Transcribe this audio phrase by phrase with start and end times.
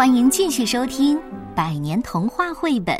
[0.00, 1.18] 欢迎继续收听
[1.54, 2.96] 《百年童话绘本》。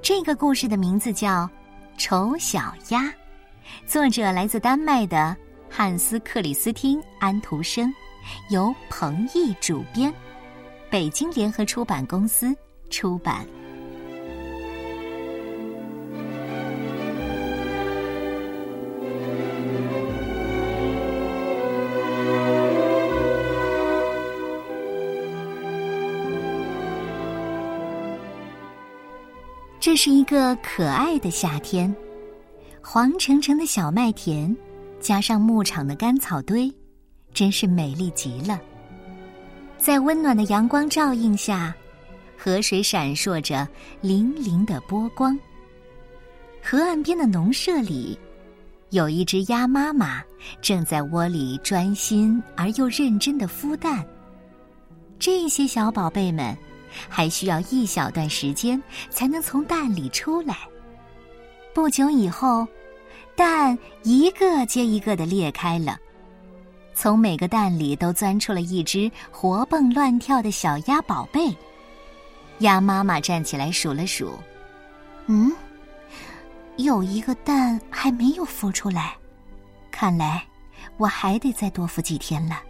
[0.00, 1.28] 这个故事的名字叫
[1.98, 3.00] 《丑小鸭》，
[3.88, 5.36] 作者来自丹麦的
[5.68, 7.92] 汉斯·克里斯汀·安徒生，
[8.50, 10.14] 由彭毅主编，
[10.88, 12.54] 北京联合出版公司
[12.88, 13.44] 出版。
[29.92, 31.94] 这是一个可爱的夏天，
[32.80, 34.56] 黄澄澄的小麦田，
[35.00, 36.72] 加上牧场的干草堆，
[37.34, 38.58] 真是美丽极了。
[39.76, 41.74] 在温暖的阳光照映下，
[42.38, 43.68] 河水闪烁着
[44.02, 45.38] 粼粼的波光。
[46.62, 48.18] 河岸边的农舍里，
[48.88, 50.22] 有一只鸭妈妈
[50.62, 54.02] 正在窝里专心而又认真的孵蛋。
[55.18, 56.56] 这些小宝贝们。
[57.08, 60.56] 还需要一小段时间才能从蛋里出来。
[61.74, 62.66] 不久以后，
[63.34, 65.98] 蛋一个接一个的裂开了，
[66.94, 71.56] 从每个蛋里都钻出了一只活蹦乱跳的小鸭宝贝。
[72.58, 74.38] 鸭妈妈站起来数了数，
[75.26, 75.50] 嗯，
[76.76, 79.16] 有一个蛋还没有孵出来，
[79.90, 80.44] 看来
[80.98, 82.60] 我还得再多孵几天了。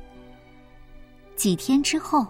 [1.34, 2.26] 几天之后。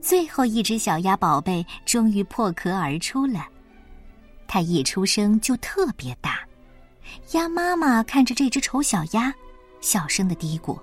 [0.00, 3.46] 最后一只小鸭宝贝终于破壳而出了，
[4.48, 6.40] 它一出生就特别大。
[7.32, 9.32] 鸭妈妈看着这只丑小鸭，
[9.80, 10.78] 小声的嘀咕：“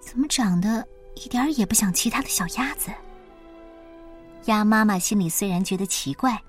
[0.00, 2.90] 怎么长得一点儿也不像其他的小鸭子？”
[4.46, 6.40] 鸭妈妈心里虽然觉得奇怪，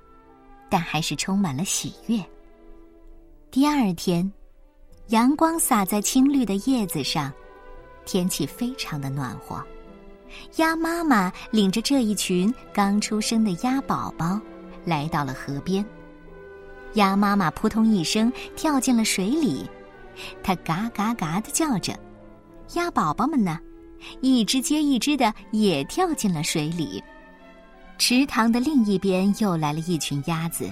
[0.70, 2.23] 但还是充满了喜悦。
[3.52, 4.31] 第二天，
[5.08, 7.31] 阳光洒在青绿的叶子上，
[8.05, 9.66] 天气非常的暖和。
[10.58, 14.39] 鸭妈妈领着这一群刚出生的鸭宝宝，
[14.86, 15.86] 来到了河边。
[16.94, 19.70] 鸭妈妈扑通一声跳进了水里，
[20.42, 21.98] 它嘎嘎嘎的叫着。
[22.73, 23.60] 鸭宝宝们呢，
[24.21, 27.04] 一只接一只的也跳进了水里。
[27.98, 30.71] 池塘的另一边又来了一群鸭子，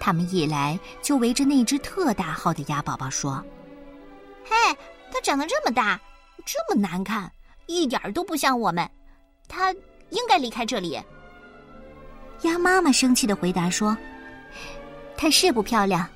[0.00, 3.42] 它们一来就围着那只特大号的鸭宝宝说
[4.44, 4.54] ：“嘿，
[5.12, 6.00] 它长得这么大，
[6.44, 7.30] 这么难看。”
[7.68, 8.90] 一点都不像我们，
[9.46, 9.72] 他
[10.10, 11.00] 应该离开这里。
[12.42, 13.96] 鸭妈妈生气的回答说
[15.16, 16.08] ：“它是不漂亮，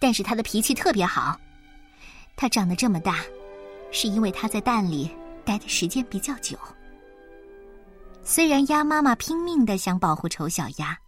[0.00, 1.40] 但是它的脾气特别好。
[2.34, 3.24] 它长得这么大，
[3.92, 5.10] 是因为它在蛋里
[5.44, 6.58] 待的时间比较久。”
[8.24, 10.98] 虽然鸭妈妈拼命的想保护丑小鸭，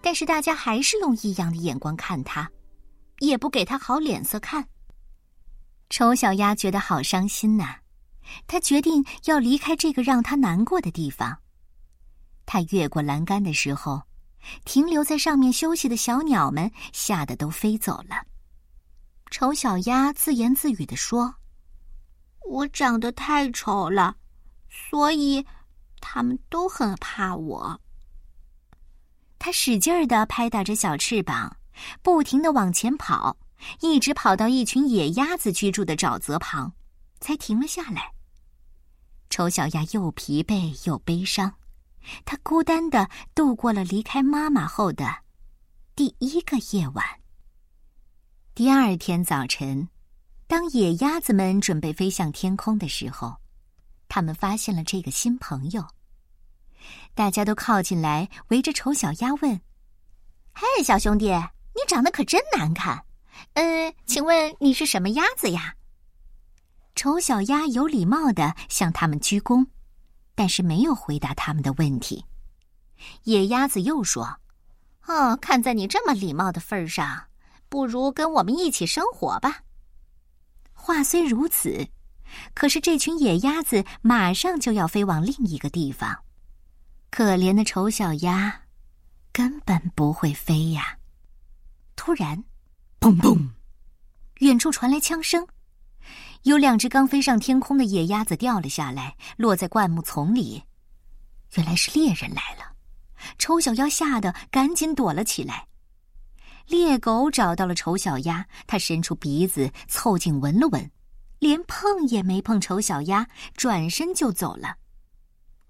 [0.00, 2.48] 但是大家还是用异样的眼光看它，
[3.18, 4.64] 也不给它好脸色看。
[5.88, 7.74] 丑小鸭觉得好伤心呐。
[8.46, 11.38] 他决定要离开这个让他难过的地方。
[12.46, 14.02] 他越过栏杆的时候，
[14.64, 18.26] 停留在上面休息的小鸟们吓得都飞走了。
[19.30, 21.36] 丑小鸭自言自语的说
[22.48, 24.16] ：“我长得太丑了，
[24.68, 25.46] 所以
[26.00, 27.80] 他们都很怕我。”
[29.38, 31.56] 他使劲儿的拍打着小翅膀，
[32.02, 33.36] 不停的往前跑，
[33.80, 36.72] 一直跑到一群野鸭子居住的沼泽旁，
[37.20, 38.12] 才停了下来。
[39.30, 41.54] 丑小鸭又疲惫又悲伤，
[42.24, 45.18] 它孤单的度过了离开妈妈后的
[45.94, 47.04] 第一个夜晚。
[48.54, 49.88] 第二天早晨，
[50.48, 53.36] 当野鸭子们准备飞向天空的时候，
[54.08, 55.86] 他们发现了这个新朋友。
[57.14, 59.60] 大家都靠近来，围着丑小鸭问
[60.52, 63.04] ：“嘿，小兄弟，你长得可真难看，
[63.54, 65.76] 呃，请问你是什么鸭子呀？”
[67.00, 69.66] 丑小鸭有礼貌的向他们鞠躬，
[70.34, 72.22] 但是没有回答他们的问题。
[73.22, 74.38] 野鸭子又说
[75.08, 77.24] ：“哦，看在你这么礼貌的份上，
[77.70, 79.62] 不如跟我们一起生活吧。”
[80.76, 81.88] 话虽如此，
[82.52, 86.14] 可是这群野鸭子马上就要飞往另一个地方。
[87.10, 88.60] 可怜的丑小鸭，
[89.32, 90.98] 根本不会飞呀！
[91.96, 92.44] 突然，
[93.00, 93.48] 砰砰，
[94.40, 95.48] 远处传来枪声。
[96.42, 100.62] 有两只刚飞上天空的野鸭子掉了下来，落在灌木丛里。
[101.54, 102.74] 原来是猎人来了，
[103.38, 105.66] 丑小鸭吓得赶紧躲了起来。
[106.66, 110.90] 猎狗找到了丑小鸭，它伸出鼻子凑近闻了闻，
[111.40, 114.76] 连碰也没碰丑小鸭，转身就走了。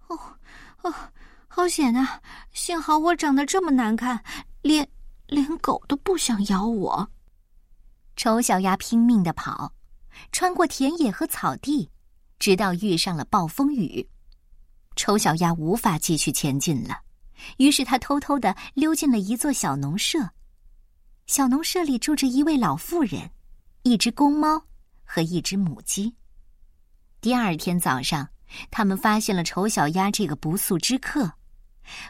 [0.06, 0.18] 哦
[0.82, 0.94] 哦，
[1.48, 2.20] 好险啊！
[2.52, 4.22] 幸好我长得这么难看，
[4.62, 4.86] 连
[5.26, 7.10] 连狗都不想咬我。
[8.14, 9.72] 丑小鸭拼命的跑。
[10.32, 11.88] 穿过田野和草地，
[12.38, 14.08] 直到遇上了暴风雨。
[14.96, 17.00] 丑小鸭无法继续前进了，
[17.58, 20.18] 于是他偷偷的溜进了一座小农舍。
[21.26, 23.30] 小农舍里住着一位老妇人，
[23.82, 24.62] 一只公猫
[25.04, 26.14] 和一只母鸡。
[27.20, 28.28] 第二天早上，
[28.70, 31.32] 他们发现了丑小鸭这个不速之客。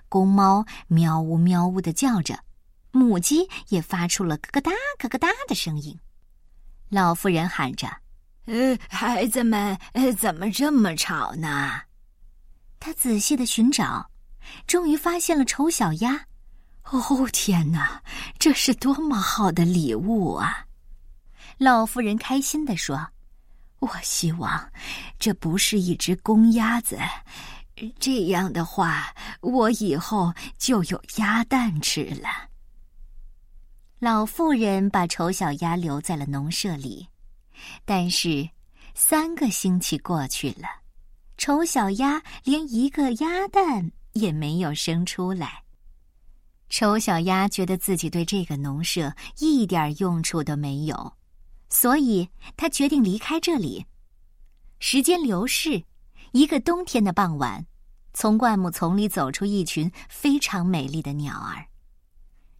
[0.09, 2.39] 公猫喵呜喵呜的叫着，
[2.93, 5.99] 母鸡也发出了咯咯哒咯咯哒的声音。
[6.89, 7.87] 老妇人喊着
[8.47, 9.79] ：“呃，孩子们，
[10.19, 11.83] 怎么这么吵呢？”
[12.81, 14.11] 他仔细的寻找，
[14.67, 16.27] 终于发现了丑小鸭。
[16.85, 18.03] 哦，天哪，
[18.39, 20.65] 这是多么好的礼物啊！
[21.59, 23.09] 老妇人开心的说
[23.81, 24.73] ：“我希望
[25.19, 26.99] 这不是一只公鸭子。”
[28.01, 32.29] 这样的话，我以后就有鸭蛋吃了。
[33.99, 37.09] 老妇人把丑小鸭留在了农舍里，
[37.85, 38.49] 但是
[38.95, 40.69] 三个星期过去了，
[41.39, 45.63] 丑小鸭连一个鸭蛋也没有生出来。
[46.69, 51.15] 丑小鸭觉得自己对这个农舍一点用处都没有，
[51.69, 53.85] 所以他决定离开这里。
[54.79, 55.83] 时间流逝，
[56.33, 57.67] 一个冬天的傍晚。
[58.13, 61.65] 从灌木丛里走出一群非常美丽的鸟儿，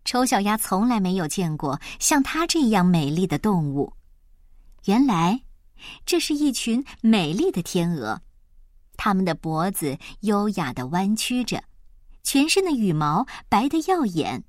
[0.05, 3.93] 丑小鸭从来没有见过像它这样美丽的动物。
[4.85, 5.43] 原来，
[6.05, 8.21] 这是一群美丽的天鹅，
[8.97, 11.63] 它们的脖子优雅的弯曲着，
[12.23, 14.45] 全身的羽毛白得耀眼。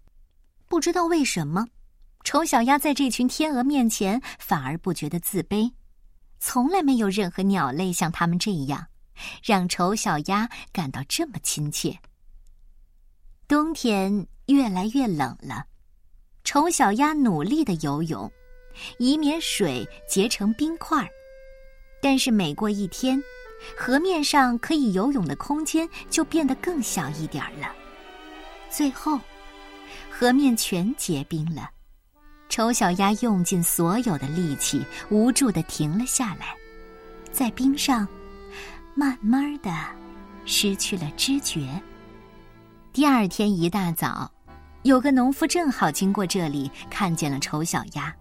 [0.67, 1.67] 不知道为什么，
[2.23, 5.71] 丑小鸭在这群天鹅面前反而不觉得自卑，
[6.39, 8.87] 从来没有任何鸟类像它们这样。
[9.43, 11.99] 让丑小鸭感到这么亲切。
[13.47, 15.65] 冬天越来越冷了，
[16.43, 18.31] 丑小鸭努力的游泳，
[18.97, 21.09] 以免水结成冰块。
[22.01, 23.21] 但是每过一天，
[23.77, 27.71] 河面上可以游泳的空间就变得更小一点了。
[28.69, 29.19] 最后，
[30.09, 31.69] 河面全结冰了。
[32.49, 36.55] 丑小鸭用尽所有的力气，无助的停了下来，
[37.31, 38.07] 在冰上。
[38.93, 39.71] 慢慢的，
[40.45, 41.81] 失去了知觉。
[42.91, 44.29] 第二天一大早，
[44.83, 48.13] 有个农夫正好经过这里，看见了丑小鸭，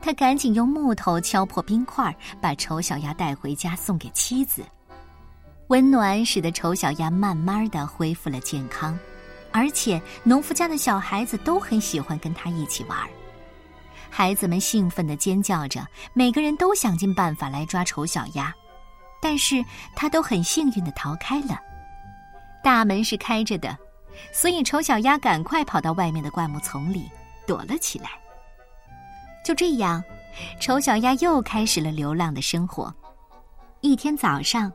[0.00, 4.62] 他赶紧用木头敲破冰块，把丑小鸭带回家送给妻子。
[5.68, 8.98] 温暖使得丑小鸭慢慢的恢复了健康，
[9.52, 12.98] 而且农夫家的小孩子都很喜欢跟他一起玩。
[14.10, 18.54] 孩子们兴奋的尖叫着，每个人都想尽办法来抓丑小鸭。
[19.20, 19.64] 但是
[19.96, 21.58] 他都很幸运的逃开了，
[22.62, 23.76] 大门是开着的，
[24.32, 27.10] 所以丑小鸭赶快跑到外面的灌木丛里
[27.44, 28.10] 躲了起来。
[29.44, 30.02] 就这样，
[30.60, 32.94] 丑小鸭又开始了流浪的生活。
[33.80, 34.70] 一天早上，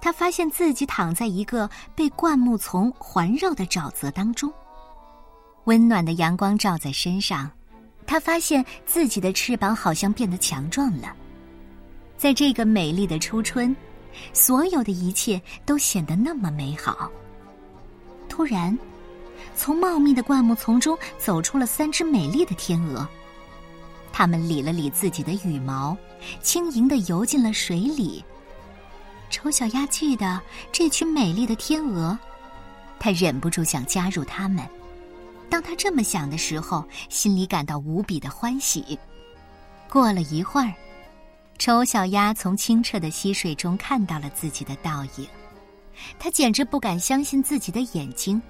[0.00, 4.52] 他发现自己躺在一个被灌木丛环绕的沼泽当中，
[5.64, 7.50] 温暖的阳光照在身上，
[8.06, 11.14] 他发现自己的翅膀好像变得强壮了。
[12.16, 13.74] 在这个美丽的初春，
[14.32, 17.10] 所有的一切都显得那么美好。
[18.28, 18.76] 突然，
[19.54, 23.06] 从茂密的灌木丛中走出了三只美丽的天鹅，
[24.20, 25.96] 它们理了理自己的羽毛，
[26.42, 28.22] 轻盈的游进了水里。
[29.30, 30.38] 丑小鸭记得
[30.70, 32.18] 这群美丽的天鹅，
[32.98, 34.62] 它忍不住想加入它们。
[35.48, 38.98] 当他这么想的时候，心里感到无比的欢喜。
[39.88, 40.70] 过了一会儿。
[41.56, 45.26] 丑小鸭从清澈的溪水中看到了自己的倒影，
[46.18, 48.42] 它简直不敢相信自己的眼睛，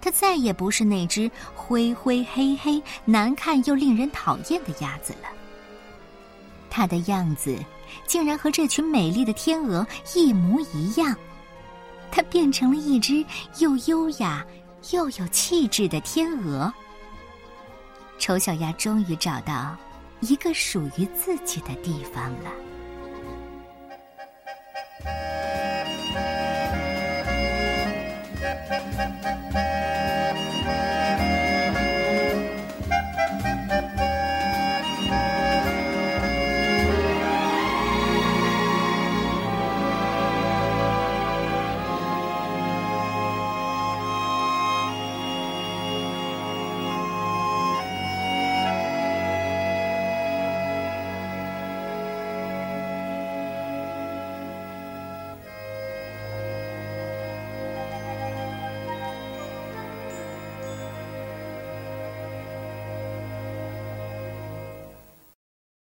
[0.00, 5.28] 它再也不是那只灰灰黑黑、难看又令人讨厌的鸭子了。
[6.68, 7.58] 它的样子
[8.06, 11.14] 竟然和这群美丽的天鹅一模一样，
[12.10, 13.24] 它变成了一只
[13.58, 14.44] 又优雅
[14.90, 16.72] 又有气质的天鹅。
[18.18, 19.76] 丑小鸭终于找到。
[20.20, 22.50] 一个属于自己的地方了。